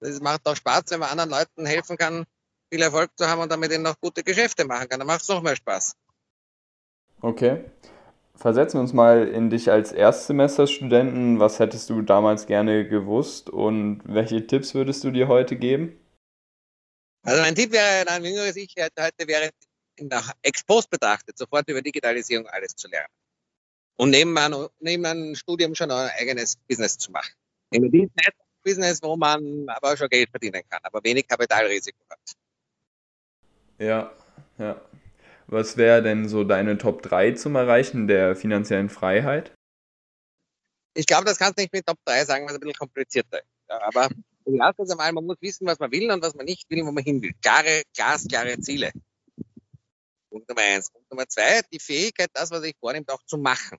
Es 0.00 0.20
macht 0.20 0.46
auch 0.46 0.56
Spaß, 0.56 0.84
wenn 0.88 1.00
man 1.00 1.10
anderen 1.10 1.30
Leuten 1.30 1.66
helfen 1.66 1.96
kann, 1.96 2.24
viel 2.70 2.82
Erfolg 2.82 3.10
zu 3.16 3.26
haben 3.26 3.40
und 3.40 3.50
damit 3.50 3.72
ihnen 3.72 3.84
noch 3.84 4.00
gute 4.00 4.22
Geschäfte 4.22 4.64
machen 4.64 4.88
kann. 4.88 5.00
Dann 5.00 5.06
macht 5.06 5.22
es 5.22 5.28
noch 5.28 5.42
mehr 5.42 5.56
Spaß. 5.56 5.94
Okay. 7.20 7.64
Versetzen 8.34 8.78
wir 8.78 8.80
uns 8.80 8.92
mal 8.92 9.28
in 9.28 9.50
dich 9.50 9.70
als 9.70 9.92
Erstsemesterstudenten. 9.92 11.38
Was 11.38 11.60
hättest 11.60 11.88
du 11.90 12.02
damals 12.02 12.46
gerne 12.46 12.88
gewusst 12.88 13.48
und 13.48 14.02
welche 14.04 14.46
Tipps 14.46 14.74
würdest 14.74 15.04
du 15.04 15.10
dir 15.10 15.28
heute 15.28 15.56
geben? 15.56 15.98
Also 17.24 17.40
mein 17.40 17.54
Tipp 17.54 17.70
wäre, 17.72 18.08
ein 18.08 18.24
jüngeres 18.24 18.56
Ich 18.56 18.74
heute 18.76 19.28
wäre, 19.28 19.50
nach 20.00 20.32
Expost 20.42 20.90
betrachtet, 20.90 21.38
sofort 21.38 21.68
über 21.68 21.82
Digitalisierung 21.82 22.46
alles 22.46 22.74
zu 22.74 22.88
lernen. 22.88 23.12
Und 23.96 24.10
neben 24.10 24.36
einem, 24.36 24.68
neben 24.80 25.04
einem 25.04 25.34
Studium 25.34 25.74
schon 25.74 25.90
ein 25.90 26.10
eigenes 26.18 26.56
Business 26.68 26.98
zu 26.98 27.12
machen. 27.12 27.32
Im 27.70 27.90
Business, 28.62 29.02
wo 29.02 29.16
man 29.16 29.66
aber 29.68 29.96
schon 29.96 30.08
Geld 30.08 30.30
verdienen 30.30 30.62
kann, 30.68 30.80
aber 30.82 31.02
wenig 31.02 31.26
Kapitalrisiko 31.26 31.98
hat. 32.08 32.18
Ja, 33.78 34.12
ja. 34.58 34.80
Was 35.46 35.76
wäre 35.76 36.02
denn 36.02 36.28
so 36.28 36.44
deine 36.44 36.78
Top 36.78 37.02
3 37.02 37.32
zum 37.32 37.56
Erreichen 37.56 38.06
der 38.06 38.36
finanziellen 38.36 38.88
Freiheit? 38.88 39.52
Ich 40.94 41.06
glaube, 41.06 41.24
das 41.24 41.38
kannst 41.38 41.58
du 41.58 41.62
nicht 41.62 41.72
mit 41.72 41.86
Top 41.86 41.98
3 42.04 42.24
sagen, 42.24 42.44
weil 42.44 42.50
es 42.50 42.56
ein 42.56 42.60
bisschen 42.60 42.78
komplizierter 42.78 43.38
ist. 43.38 43.46
Aber 43.68 44.08
erstens 44.46 44.90
einmal, 44.90 45.12
man 45.12 45.26
muss 45.26 45.36
wissen, 45.40 45.66
was 45.66 45.78
man 45.78 45.90
will 45.90 46.10
und 46.10 46.22
was 46.22 46.34
man 46.34 46.46
nicht 46.46 46.70
will, 46.70 46.84
wo 46.86 46.92
man 46.92 47.04
hin 47.04 47.20
will. 47.22 47.32
Klare, 47.42 47.82
glasklare 47.94 48.58
Ziele. 48.60 48.92
Punkt 50.32 50.48
Nummer 50.48 50.62
eins. 50.62 50.90
Punkt 50.90 51.10
Nummer 51.10 51.28
zwei, 51.28 51.60
die 51.70 51.78
Fähigkeit, 51.78 52.30
das, 52.32 52.50
was 52.50 52.64
ich 52.64 52.74
vornehme, 52.80 53.04
auch 53.08 53.22
zu 53.26 53.36
machen, 53.36 53.78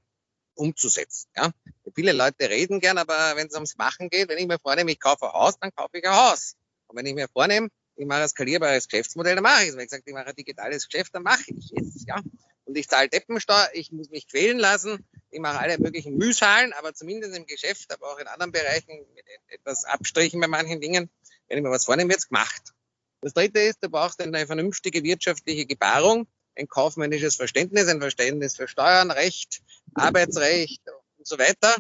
umzusetzen. 0.53 1.29
Ja? 1.36 1.51
Viele 1.95 2.12
Leute 2.12 2.48
reden 2.48 2.79
gern, 2.79 3.00
aber 3.00 3.36
wenn 3.36 3.48
es 3.48 3.55
ums 3.55 3.75
Machen 3.75 4.10
geht, 4.10 4.29
wenn 4.29 4.38
ich 4.38 4.48
mir 4.48 4.60
vornehme, 4.60 4.91
ich 4.91 5.00
kaufe 5.00 5.25
ein 5.25 5.33
Haus, 5.33 5.57
dann 5.60 5.72
kaufe 5.75 5.98
ich 5.98 6.07
ein 6.07 6.15
Haus. 6.15 6.55
Und 6.88 6.98
wenn 6.98 7.07
ich 7.07 7.15
mir 7.15 7.27
vornehme, 7.27 7.69
ich 7.95 8.05
mache 8.05 8.22
ein 8.22 8.29
skalierbares 8.29 8.88
Geschäftsmodell, 8.88 9.36
dann 9.36 9.43
mache 9.43 9.63
ich 9.63 9.69
es. 9.69 9.75
Wenn 9.75 9.86
ich 9.86 9.89
sage, 9.89 10.03
ich 10.05 10.13
mache 10.13 10.27
ein 10.27 10.36
digitales 10.36 10.88
Geschäft, 10.88 11.13
dann 11.15 11.24
mache 11.24 11.43
ich 11.48 11.72
es. 11.75 12.05
Ja? 12.07 12.22
Und 12.65 12.77
ich 12.77 12.88
zahle 12.88 13.10
Deppensteuer, 13.10 13.69
ich 13.74 13.91
muss 13.91 14.12
mich 14.12 14.27
quälen 14.27 14.60
lassen, 14.60 15.03
ich 15.31 15.39
mache 15.39 15.60
alle 15.60 15.79
möglichen 15.79 16.17
Mühsalen, 16.17 16.72
aber 16.74 16.93
zumindest 16.93 17.36
im 17.36 17.48
Geschäft, 17.48 17.91
aber 17.91 18.13
auch 18.13 18.19
in 18.19 18.27
anderen 18.27 18.51
Bereichen 18.51 19.05
mit 19.15 19.25
etwas 19.48 19.86
Abstrichen 19.86 20.39
bei 20.39 20.48
manchen 20.48 20.79
Dingen, 20.79 21.10
wenn 21.48 21.57
ich 21.57 21.63
mir 21.63 21.72
was 21.72 21.86
vornehme, 21.86 22.10
wird 22.10 22.19
es 22.19 22.29
gemacht. 22.29 22.74
Das 23.22 23.33
dritte 23.33 23.60
ist, 23.60 23.83
du 23.83 23.89
brauchst 23.89 24.22
eine 24.22 24.45
vernünftige 24.45 25.03
wirtschaftliche 25.03 25.65
Gebarung, 25.65 26.27
ein 26.55 26.67
kaufmännisches 26.67 27.36
Verständnis, 27.36 27.88
ein 27.88 28.00
Verständnis 28.00 28.55
für 28.55 28.67
Steuern, 28.67 29.12
Recht, 29.12 29.62
Arbeitsrecht 29.93 30.81
und 31.17 31.27
so 31.27 31.38
weiter 31.38 31.75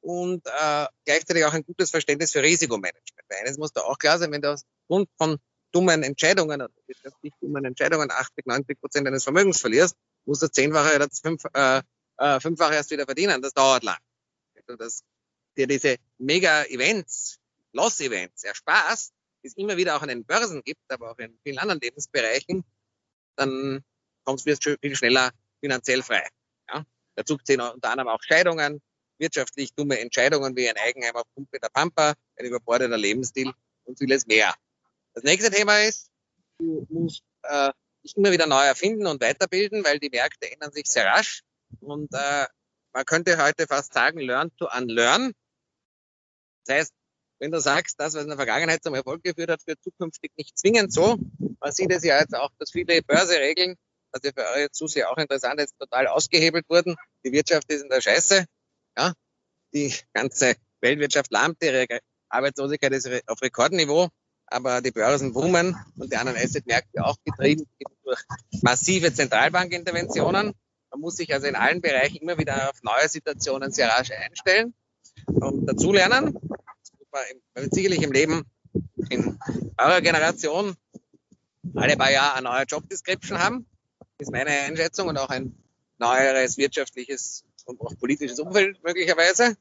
und 0.00 0.46
äh, 0.46 0.86
gleichzeitig 1.04 1.44
auch 1.44 1.52
ein 1.52 1.64
gutes 1.64 1.90
Verständnis 1.90 2.32
für 2.32 2.42
Risikomanagement. 2.42 3.28
Weil 3.28 3.38
eines 3.40 3.58
muss 3.58 3.72
da 3.72 3.82
auch 3.82 3.98
klar 3.98 4.18
sein, 4.18 4.32
wenn 4.32 4.42
du 4.42 4.52
aufgrund 4.52 5.08
von 5.18 5.38
dummen 5.72 6.02
Entscheidungen, 6.02 6.62
wirtschaftlich 6.86 7.32
dummen 7.40 7.64
Entscheidungen 7.64 8.10
80, 8.10 8.46
90 8.46 8.80
Prozent 8.80 9.06
deines 9.06 9.24
Vermögens 9.24 9.60
verlierst, 9.60 9.96
musst 10.24 10.42
du 10.42 10.50
zehnfache 10.50 10.96
oder 10.96 11.08
fünf, 11.10 11.42
äh, 11.52 11.82
äh, 12.18 12.40
fünffache 12.40 12.74
erst 12.74 12.90
wieder 12.90 13.04
verdienen. 13.04 13.42
Das 13.42 13.52
dauert 13.52 13.82
lang. 13.82 13.98
Wenn 14.54 14.64
du 14.66 14.76
das, 14.76 15.02
dir 15.56 15.66
diese 15.66 15.96
Mega-Events, 16.18 17.38
Loss-Events 17.72 18.44
ersparst, 18.44 19.12
die 19.42 19.48
es 19.48 19.56
immer 19.56 19.76
wieder 19.76 19.96
auch 19.96 20.02
an 20.02 20.08
den 20.08 20.24
Börsen 20.24 20.62
gibt, 20.62 20.80
aber 20.88 21.12
auch 21.12 21.18
in 21.18 21.38
vielen 21.42 21.58
anderen 21.58 21.80
Lebensbereichen, 21.80 22.64
dann 23.36 23.84
kommst 24.28 24.46
du 24.46 24.76
viel 24.78 24.94
schneller 24.94 25.30
finanziell 25.60 26.02
frei. 26.02 26.28
Ja? 26.70 26.84
Dazu 27.14 27.38
zählen 27.38 27.62
unter 27.62 27.90
anderem 27.90 28.08
auch 28.08 28.22
Scheidungen, 28.22 28.82
wirtschaftlich 29.18 29.72
dumme 29.74 29.98
Entscheidungen 30.00 30.54
wie 30.54 30.68
ein 30.68 30.76
Eigenheim 30.76 31.16
auf 31.16 31.24
Pumpe 31.34 31.58
der 31.58 31.70
Pampa, 31.70 32.12
ein 32.36 32.44
überbordeter 32.44 32.98
Lebensstil 32.98 33.50
und 33.84 33.98
vieles 33.98 34.26
mehr. 34.26 34.54
Das 35.14 35.24
nächste 35.24 35.50
Thema 35.50 35.78
ist, 35.78 36.10
du 36.58 36.86
musst 36.90 37.22
äh, 37.44 37.72
dich 38.04 38.18
immer 38.18 38.30
wieder 38.30 38.46
neu 38.46 38.62
erfinden 38.62 39.06
und 39.06 39.22
weiterbilden, 39.22 39.82
weil 39.82 39.98
die 39.98 40.10
Märkte 40.10 40.52
ändern 40.52 40.72
sich 40.72 40.88
sehr 40.88 41.06
rasch. 41.06 41.40
Und 41.80 42.12
äh, 42.12 42.46
man 42.92 43.04
könnte 43.06 43.42
heute 43.42 43.66
fast 43.66 43.94
sagen, 43.94 44.20
learn 44.20 44.54
to 44.58 44.68
unlearn. 44.76 45.32
Das 46.66 46.76
heißt, 46.76 46.94
wenn 47.38 47.50
du 47.50 47.60
sagst, 47.62 47.98
das, 47.98 48.14
was 48.14 48.24
in 48.24 48.28
der 48.28 48.36
Vergangenheit 48.36 48.82
zum 48.82 48.94
Erfolg 48.94 49.22
geführt 49.22 49.50
hat, 49.50 49.66
wird 49.66 49.82
zukünftig 49.82 50.32
nicht 50.36 50.58
zwingend 50.58 50.92
so. 50.92 51.16
Man 51.60 51.72
sieht 51.72 51.92
es 51.92 52.04
ja 52.04 52.20
jetzt 52.20 52.34
auch, 52.34 52.50
dass 52.58 52.72
viele 52.72 53.00
Börseregeln, 53.02 53.76
ja 54.24 54.32
für 54.34 54.46
eure 54.56 54.70
Zuseher 54.70 55.10
auch 55.10 55.16
interessant 55.16 55.60
ist, 55.60 55.78
total 55.78 56.06
ausgehebelt 56.06 56.68
wurden. 56.68 56.96
Die 57.24 57.32
Wirtschaft 57.32 57.70
ist 57.70 57.82
in 57.82 57.88
der 57.88 58.00
Scheiße. 58.00 58.44
Ja, 58.96 59.12
die 59.72 59.94
ganze 60.12 60.54
Weltwirtschaft 60.80 61.30
lahmt, 61.30 61.62
ihre 61.62 61.86
Arbeitslosigkeit 62.28 62.92
ist 62.92 63.08
auf 63.26 63.40
Rekordniveau, 63.42 64.08
aber 64.46 64.80
die 64.80 64.90
Börsen 64.90 65.32
boomen 65.32 65.76
und 65.96 66.12
die 66.12 66.16
anderen 66.16 66.38
Assetmärkte 66.38 67.04
auch 67.04 67.16
getrieben 67.24 67.66
durch 68.04 68.20
massive 68.62 69.12
Zentralbankinterventionen. 69.12 70.52
Man 70.90 71.00
muss 71.00 71.16
sich 71.16 71.32
also 71.32 71.46
in 71.46 71.54
allen 71.54 71.80
Bereichen 71.80 72.16
immer 72.16 72.38
wieder 72.38 72.70
auf 72.70 72.82
neue 72.82 73.08
Situationen 73.08 73.70
sehr 73.70 73.88
rasch 73.88 74.10
einstellen 74.10 74.74
und 75.26 75.66
dazulernen. 75.66 76.38
Man 77.12 77.24
wird 77.54 77.74
sicherlich 77.74 78.02
im 78.02 78.12
Leben 78.12 78.44
in 79.10 79.38
eurer 79.76 80.00
Generation 80.00 80.74
alle 81.74 81.96
paar 81.96 82.10
Jahre 82.10 82.34
eine 82.34 82.48
neue 82.48 82.64
Job 82.64 82.88
Description 82.88 83.38
haben, 83.38 83.66
ist 84.18 84.32
meine 84.32 84.50
Einschätzung 84.50 85.08
und 85.08 85.16
auch 85.16 85.30
ein 85.30 85.54
neueres 85.98 86.58
wirtschaftliches 86.58 87.44
und 87.64 87.80
auch 87.80 87.96
politisches 87.98 88.38
Umfeld 88.40 88.82
möglicherweise, 88.82 89.56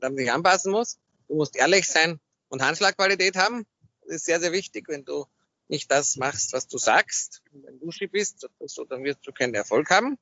da 0.00 0.08
man 0.08 0.16
sich 0.16 0.32
anpassen 0.32 0.72
muss. 0.72 0.98
Du 1.28 1.36
musst 1.36 1.56
ehrlich 1.56 1.86
sein 1.86 2.18
und 2.48 2.62
Handschlagqualität 2.62 3.36
haben. 3.36 3.66
Das 4.02 4.16
ist 4.16 4.24
sehr, 4.24 4.40
sehr 4.40 4.52
wichtig. 4.52 4.88
Wenn 4.88 5.04
du 5.04 5.26
nicht 5.68 5.90
das 5.90 6.16
machst, 6.16 6.52
was 6.52 6.68
du 6.68 6.78
sagst, 6.78 7.42
wenn 7.52 7.78
du 7.78 7.90
Ski 7.90 8.06
bist, 8.06 8.46
so, 8.60 8.84
dann 8.84 9.04
wirst 9.04 9.26
du 9.26 9.32
keinen 9.32 9.54
Erfolg 9.54 9.90
haben. 9.90 10.18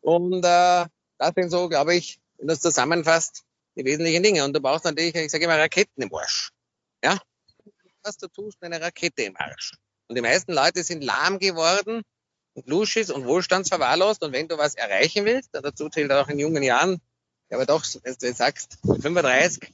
Und 0.00 0.44
äh, 0.44 0.86
das 1.18 1.34
sind 1.34 1.50
so, 1.50 1.68
glaube 1.68 1.94
ich, 1.94 2.20
wenn 2.36 2.48
du 2.48 2.54
es 2.54 2.60
zusammenfasst, 2.60 3.44
die 3.76 3.84
wesentlichen 3.84 4.22
Dinge. 4.22 4.44
Und 4.44 4.54
du 4.54 4.60
brauchst 4.60 4.84
natürlich, 4.84 5.14
ich 5.14 5.30
sage 5.30 5.44
immer, 5.44 5.58
Raketen 5.58 6.02
im 6.02 6.14
Arsch. 6.14 6.52
Ja? 7.02 7.18
Was 8.02 8.18
du 8.18 8.28
tust, 8.28 8.62
eine 8.62 8.80
Rakete 8.80 9.22
im 9.22 9.36
Arsch. 9.36 9.72
Und 10.08 10.16
die 10.16 10.22
meisten 10.22 10.52
Leute 10.52 10.84
sind 10.84 11.02
lahm 11.02 11.38
geworden 11.38 12.02
und 12.56 12.66
luschig 12.68 13.12
und 13.12 13.26
wohlstandsverwahrlost. 13.26 14.22
Und 14.22 14.32
wenn 14.32 14.48
du 14.48 14.56
was 14.56 14.74
erreichen 14.74 15.24
willst, 15.24 15.50
dazu 15.52 15.88
zählt 15.88 16.10
auch 16.10 16.28
in 16.28 16.38
jungen 16.38 16.62
Jahren, 16.62 17.00
ja, 17.50 17.58
aber 17.58 17.66
doch, 17.66 17.84
wenn 18.02 18.14
du 18.18 18.26
jetzt 18.26 18.38
sagst, 18.38 18.78
mit 18.82 19.02
35 19.02 19.70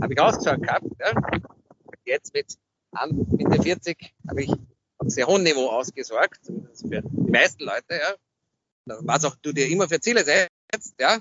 habe 0.00 0.14
ich 0.14 0.20
ausgeschaut 0.20 0.62
gehabt. 0.62 0.86
Ja? 0.98 1.12
Jetzt 2.04 2.32
mit 2.32 2.56
Mitte 3.30 3.62
40 3.62 4.14
habe 4.28 4.42
ich 4.42 4.50
auf 4.98 5.08
sehr 5.08 5.26
hohem 5.26 5.42
Niveau 5.42 5.68
ausgesorgt, 5.68 6.44
zumindest 6.44 6.82
für 6.82 7.02
die 7.02 7.30
meisten 7.30 7.64
Leute. 7.64 7.84
Ja? 7.90 8.14
Was 9.02 9.24
auch 9.24 9.36
du 9.42 9.52
dir 9.52 9.68
immer 9.68 9.88
für 9.88 10.00
Ziele 10.00 10.24
setzt, 10.24 10.94
ja, 10.98 11.18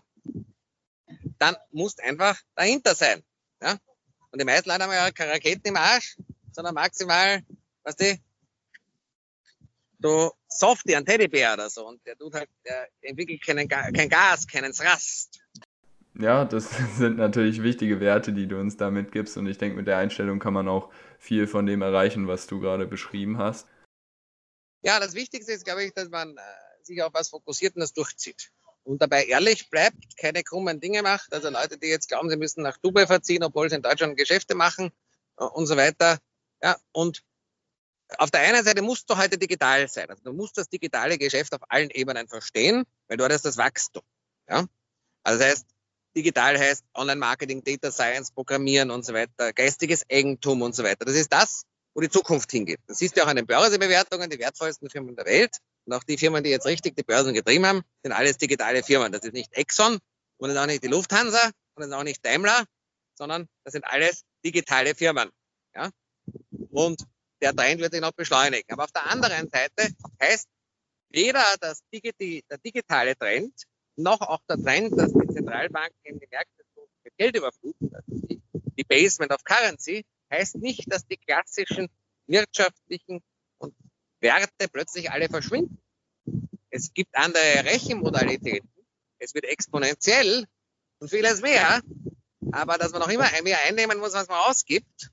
dann 1.40 1.56
musst 1.72 2.02
einfach 2.02 2.40
dahinter 2.56 2.96
sein. 2.96 3.22
Ja? 3.62 3.76
Und 4.32 4.40
die 4.40 4.46
meisten 4.46 4.70
Leute 4.70 4.84
haben 4.84 4.94
ja 4.94 5.12
keine 5.12 5.34
Raketen 5.34 5.68
im 5.68 5.76
Arsch, 5.76 6.18
sondern 6.54 6.76
maximal, 6.76 7.44
was 7.84 7.96
die, 7.96 8.20
so 10.02 10.34
Softie, 10.48 10.96
ein 10.96 11.06
Teddybär 11.06 11.54
oder 11.54 11.70
so. 11.70 11.88
Und 11.88 12.06
der 12.06 12.18
tut 12.18 12.34
halt, 12.34 12.50
der 12.66 12.88
entwickelt 13.02 13.46
keinen, 13.46 13.68
kein 13.68 14.10
Gas, 14.10 14.48
keinen 14.48 14.74
Rast. 14.74 15.40
Ja, 16.20 16.46
das 16.46 16.70
sind 16.98 17.18
natürlich 17.18 17.64
wichtige 17.64 18.00
Werte, 18.00 18.34
die 18.34 18.48
du 18.48 18.60
uns 18.60 18.78
da 18.78 18.92
mitgibst. 18.92 19.38
Und 19.38 19.48
ich 19.48 19.58
denke, 19.58 19.78
mit 19.78 19.88
der 19.88 19.98
Einstellung 19.98 20.40
kann 20.40 20.54
man 20.54 20.68
auch 20.68 20.90
viel 21.20 21.48
von 21.48 21.66
dem 21.66 21.82
erreichen, 21.82 22.28
was 22.28 22.48
du 22.48 22.60
gerade 22.60 22.86
beschrieben 22.86 23.38
hast. 23.38 23.68
Ja, 24.84 25.00
das 25.00 25.14
Wichtigste 25.14 25.52
ist, 25.52 25.66
glaube 25.66 25.84
ich, 25.84 25.94
dass 25.94 26.10
man 26.10 26.36
äh, 26.36 26.42
sich 26.84 27.02
auf 27.04 27.14
was 27.14 27.30
fokussiert 27.30 27.76
und 27.76 27.82
das 27.82 27.94
durchzieht 27.94 28.52
und 28.84 29.02
dabei 29.02 29.26
ehrlich 29.26 29.70
bleibt, 29.70 30.18
keine 30.18 30.44
krummen 30.44 30.80
Dinge 30.80 31.02
macht. 31.02 31.34
Also 31.34 31.50
Leute, 31.50 31.78
die 31.78 31.88
jetzt 31.88 32.08
glauben, 32.08 32.30
sie 32.30 32.38
müssen 32.38 32.64
nach 32.64 32.78
Dubai 32.78 33.06
verziehen, 33.06 33.44
obwohl 33.44 33.70
sie 33.70 33.76
in 33.76 33.82
Deutschland 33.82 34.18
Geschäfte 34.18 34.56
machen 34.56 34.92
äh, 35.38 35.44
und 35.44 35.68
so 35.68 35.78
weiter. 35.78 36.18
Ja, 36.62 36.78
und 36.92 37.24
auf 38.18 38.32
der 38.32 38.42
einen 38.42 38.64
Seite 38.64 38.82
musst 38.82 39.10
du 39.10 39.18
heute 39.18 39.38
digital 39.38 39.88
sein. 39.88 40.10
Also 40.10 40.24
du 40.24 40.34
musst 40.34 40.58
das 40.58 40.70
digitale 40.70 41.18
Geschäft 41.18 41.54
auf 41.54 41.62
allen 41.70 41.90
Ebenen 41.90 42.28
verstehen, 42.28 42.84
weil 43.08 43.18
dort 43.18 43.32
ist 43.32 43.46
das 43.46 43.58
Wachstum. 43.58 44.04
Ja? 44.50 44.66
Also 45.24 45.40
das 45.40 45.52
heißt, 45.52 45.66
digital 46.16 46.58
heißt 46.58 46.84
Online-Marketing, 46.94 47.64
Data 47.64 47.92
Science, 47.92 48.32
Programmieren 48.32 48.92
und 48.92 49.06
so 49.06 49.14
weiter, 49.14 49.54
geistiges 49.54 50.04
Eigentum 50.10 50.62
und 50.62 50.76
so 50.76 50.84
weiter. 50.84 51.06
Das 51.06 51.16
ist 51.16 51.32
das, 51.32 51.64
wo 51.94 52.02
die 52.02 52.10
Zukunft 52.10 52.52
hingeht. 52.52 52.80
Das 52.88 52.98
siehst 53.00 53.18
du 53.18 53.24
auch 53.24 53.28
an 53.28 53.36
den 53.36 53.48
Börsebewertungen, 53.48 54.30
die 54.30 54.40
wertvollsten 54.40 54.90
Firmen 54.90 55.16
der 55.16 55.26
Welt. 55.26 55.58
Und 55.86 55.94
auch 55.94 56.04
die 56.04 56.18
Firmen, 56.18 56.44
die 56.44 56.50
jetzt 56.50 56.66
richtig 56.66 56.96
die 56.96 57.04
Börsen 57.04 57.34
getrieben 57.34 57.66
haben, 57.66 57.82
sind 58.04 58.12
alles 58.12 58.38
digitale 58.38 58.84
Firmen. 58.84 59.12
Das 59.12 59.22
ist 59.22 59.34
nicht 59.34 59.54
Exxon 59.54 60.00
und 60.38 60.50
das 60.50 60.52
ist 60.52 60.62
auch 60.62 60.68
nicht 60.68 60.84
die 60.84 60.88
Lufthansa 60.88 61.44
und 61.46 61.54
das 61.78 61.88
ist 61.88 61.94
auch 61.94 62.04
nicht 62.04 62.26
Daimler, 62.26 62.66
sondern 63.16 63.48
das 63.64 63.74
sind 63.74 63.86
alles 63.86 64.24
digitale 64.46 64.96
Firmen. 64.96 65.30
Ja? 65.76 65.90
Und 66.72 67.04
der 67.42 67.56
Trend 67.56 67.82
wird 67.82 67.94
sich 67.94 68.02
noch 68.02 68.12
beschleunigen. 68.12 68.72
Aber 68.72 68.84
auf 68.84 68.92
der 68.92 69.08
anderen 69.08 69.50
Seite 69.50 69.94
heißt 70.22 70.48
weder 71.10 71.44
das 71.60 71.82
Digi 71.94 72.44
der 72.50 72.58
digitale 72.60 73.18
Trend 73.18 73.54
noch 73.98 74.22
auch 74.22 74.42
der 74.50 74.58
Trend, 74.58 74.98
dass 74.98 75.12
die 75.12 75.28
Zentralbanken 75.34 76.00
in 76.04 76.20
die 76.20 76.28
Märkte 76.30 76.64
mit 77.04 77.18
Geld 77.18 77.36
überfluten, 77.36 77.94
also 77.94 78.28
die, 78.28 78.42
die 78.78 78.84
Basement 78.84 79.32
of 79.32 79.44
Currency, 79.44 80.06
heißt 80.32 80.56
nicht, 80.58 80.92
dass 80.92 81.06
die 81.06 81.18
klassischen 81.18 81.90
wirtschaftlichen 82.28 83.22
und 83.58 83.76
Werte 84.22 84.70
plötzlich 84.72 85.12
alle 85.12 85.28
verschwinden. 85.28 85.82
Es 86.70 86.94
gibt 86.94 87.16
andere 87.16 87.66
Rechenmodalitäten. 87.66 88.70
Es 89.20 89.34
wird 89.34 89.46
exponentiell 89.46 90.46
und 91.00 91.10
vieles 91.10 91.42
mehr. 91.42 91.82
Aber 92.52 92.78
dass 92.78 92.92
man 92.92 93.02
noch 93.02 93.10
immer 93.10 93.30
mehr 93.44 93.60
einnehmen 93.66 94.00
muss, 94.00 94.14
was 94.14 94.28
man 94.28 94.40
ausgibt, 94.50 95.12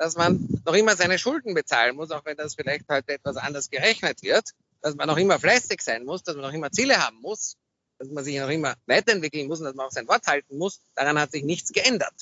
dass 0.00 0.16
man 0.16 0.48
noch 0.64 0.72
immer 0.72 0.96
seine 0.96 1.18
Schulden 1.18 1.52
bezahlen 1.52 1.94
muss, 1.94 2.10
auch 2.10 2.24
wenn 2.24 2.34
das 2.34 2.54
vielleicht 2.54 2.88
heute 2.88 3.12
etwas 3.12 3.36
anders 3.36 3.68
gerechnet 3.68 4.22
wird, 4.22 4.52
dass 4.80 4.94
man 4.94 5.06
noch 5.06 5.18
immer 5.18 5.38
fleißig 5.38 5.82
sein 5.82 6.06
muss, 6.06 6.22
dass 6.22 6.36
man 6.36 6.46
noch 6.46 6.54
immer 6.54 6.72
Ziele 6.72 6.96
haben 6.96 7.20
muss, 7.20 7.58
dass 7.98 8.08
man 8.08 8.24
sich 8.24 8.38
noch 8.38 8.48
immer 8.48 8.76
weiterentwickeln 8.86 9.46
muss 9.46 9.58
und 9.58 9.66
dass 9.66 9.74
man 9.74 9.88
auch 9.88 9.90
sein 9.90 10.08
Wort 10.08 10.26
halten 10.26 10.56
muss, 10.56 10.80
daran 10.94 11.18
hat 11.18 11.32
sich 11.32 11.44
nichts 11.44 11.70
geändert. 11.70 12.14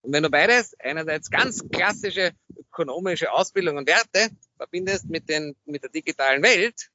Und 0.00 0.14
wenn 0.14 0.22
du 0.22 0.30
beides, 0.30 0.80
einerseits 0.80 1.30
ganz 1.30 1.62
klassische 1.70 2.32
ökonomische 2.56 3.32
Ausbildung 3.32 3.76
und 3.76 3.86
Werte 3.86 4.30
verbindest 4.56 5.10
mit, 5.10 5.28
den, 5.28 5.56
mit 5.66 5.82
der 5.82 5.90
digitalen 5.90 6.42
Welt 6.42 6.88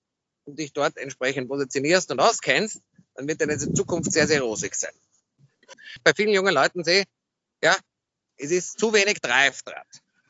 und 0.46 0.58
dich 0.58 0.74
dort 0.74 0.98
entsprechend 0.98 1.50
positionierst 1.50 2.10
und 2.10 2.20
auskennst, 2.20 2.82
dann 3.14 3.28
wird 3.28 3.42
deine 3.42 3.60
Zukunft 3.60 4.12
sehr, 4.12 4.26
sehr 4.26 4.42
rosig 4.42 4.74
sein. 4.74 4.94
Bei 6.04 6.16
vielen 6.16 6.34
jungen 6.34 6.56
Leuten 6.56 6.84
sehe, 6.84 7.04
ja, 7.62 7.76
es 8.38 8.52
ist 8.52 8.80
zu 8.80 8.94
wenig 8.94 9.20
Drive 9.22 9.62
dran. 9.64 9.86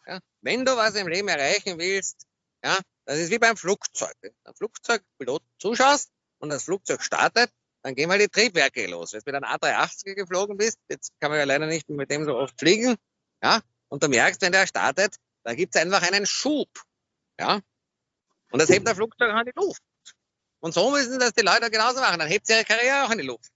Ja, 0.08 0.20
wenn 0.42 0.66
du 0.66 0.76
was 0.76 0.96
im 0.96 1.08
Leben 1.08 1.28
erreichen 1.28 1.78
willst, 1.80 2.26
ja, 2.64 2.78
das 3.06 3.20
ist 3.20 3.32
wie 3.32 3.40
beim 3.40 3.58
Flugzeug. 3.58 4.14
Wenn 4.22 4.34
du 4.46 4.54
Flugzeugpilot 4.54 5.44
zuschaust 5.60 6.10
und 6.40 6.50
das 6.50 6.64
Flugzeug 6.64 7.02
startet, 7.02 7.50
dann 7.82 7.96
gehen 7.96 8.08
mal 8.08 8.20
die 8.20 8.28
Triebwerke 8.28 8.86
los. 8.88 9.14
Wenn 9.14 9.22
du 9.22 9.32
mit 9.32 9.44
einem 9.44 9.56
A380 9.56 10.16
geflogen 10.16 10.58
bist, 10.58 10.78
jetzt 10.90 11.12
kann 11.20 11.32
man 11.32 11.40
ja 11.40 11.46
leider 11.46 11.68
nicht 11.68 11.90
mit 11.90 12.10
dem 12.12 12.26
so 12.26 12.36
oft 12.36 12.58
fliegen, 12.60 12.96
ja, 13.42 13.62
und 13.90 14.04
du 14.04 14.08
merkst, 14.08 14.42
wenn 14.42 14.52
der 14.52 14.68
startet, 14.68 15.16
da 15.44 15.54
gibt 15.54 15.76
es 15.76 15.82
einfach 15.82 16.02
einen 16.02 16.26
Schub, 16.26 16.70
ja, 17.40 17.62
und 18.54 18.62
das 18.62 18.70
hebt 18.70 18.88
der 18.88 18.96
Flugzeug 18.96 19.34
auch 19.34 19.40
in 19.40 19.46
die 19.48 19.60
Luft. 19.60 19.82
Und 20.60 20.76
so 20.76 20.92
müssen 20.92 21.18
das 21.18 21.34
die 21.34 21.42
Leute 21.42 21.72
genauso 21.72 22.00
machen. 22.00 22.20
Dann 22.20 22.30
hebt 22.30 22.46
sie 22.46 22.54
ihre 22.54 22.64
Karriere 22.64 23.04
auch 23.04 23.10
in 23.10 23.18
die 23.18 23.26
Luft. 23.26 23.52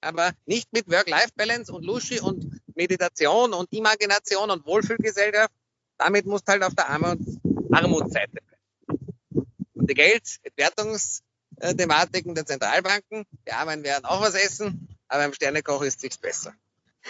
Aber 0.00 0.32
nicht 0.46 0.72
mit 0.72 0.88
Work-Life-Balance 0.88 1.72
und 1.72 1.84
Luschi 1.84 2.20
und 2.20 2.60
Meditation 2.76 3.52
und 3.52 3.72
Imagination 3.72 4.50
und 4.50 4.64
Wohlfühlgesellschaft. 4.66 5.52
Damit 5.98 6.26
musst 6.26 6.46
du 6.46 6.52
halt 6.52 6.62
auf 6.62 6.74
der 6.74 6.88
Armutsseite 6.88 8.30
bleiben. 8.32 9.46
Und 9.74 9.90
die 9.90 9.94
Geldentwertungs- 9.94 11.22
äh, 11.60 11.74
Thematiken 11.74 12.34
der 12.34 12.46
Zentralbanken. 12.46 13.24
Die 13.46 13.52
Armen 13.52 13.82
werden 13.82 14.04
auch 14.04 14.20
was 14.20 14.34
essen, 14.34 14.88
aber 15.08 15.24
im 15.24 15.32
Sternekoch 15.32 15.82
ist 15.82 16.00
sich's 16.00 16.18
besser. 16.18 16.52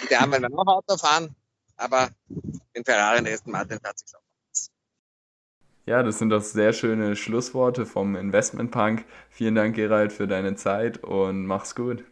Und 0.01 0.11
die 0.11 0.17
Armen 0.17 0.43
werden 0.43 0.55
auch 0.55 0.67
Auto 0.67 0.97
fahren, 0.97 1.35
aber 1.77 2.11
in 2.73 2.85
Ferrari 2.85 3.19
und 3.19 3.29
Aston 3.29 3.53
Martin 3.53 3.81
hat 3.83 3.99
sich's 3.99 4.15
auch. 4.15 4.21
Ja, 5.87 6.03
das 6.03 6.19
sind 6.19 6.31
doch 6.31 6.43
sehr 6.43 6.73
schöne 6.73 7.15
Schlussworte 7.15 7.87
vom 7.87 8.17
Investment 8.17 8.73
Punk. 8.73 9.05
Vielen 9.31 9.55
Dank, 9.55 9.77
Gerald, 9.77 10.13
für 10.13 10.27
deine 10.27 10.57
Zeit 10.57 11.05
und 11.05 11.47
mach's 11.47 11.77
gut. 11.77 12.05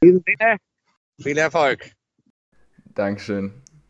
In 0.00 0.22
diesem 0.22 0.24
Sinne, 0.24 0.58
viel 1.20 1.36
Erfolg. 1.36 1.90
Dankeschön. 2.98 3.52